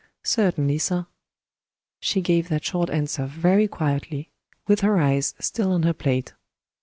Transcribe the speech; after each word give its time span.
"Certainly, 0.23 0.79
sir." 0.79 1.05
She 1.99 2.21
gave 2.21 2.49
that 2.49 2.65
short 2.65 2.89
answer 2.89 3.27
very 3.27 3.67
quietly, 3.67 4.31
with 4.65 4.79
her 4.79 4.97
eyes 4.97 5.35
still 5.37 5.71
on 5.73 5.83
her 5.83 5.93
plate. 5.93 6.33